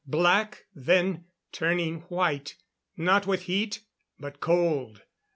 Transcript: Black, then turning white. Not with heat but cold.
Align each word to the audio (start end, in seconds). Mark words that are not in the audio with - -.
Black, 0.07 0.65
then 0.73 1.25
turning 1.51 1.99
white. 2.09 2.55
Not 2.97 3.27
with 3.27 3.43
heat 3.43 3.81
but 4.19 4.39
cold. 4.39 5.03